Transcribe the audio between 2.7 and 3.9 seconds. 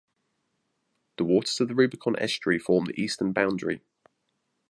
the eastern boundary.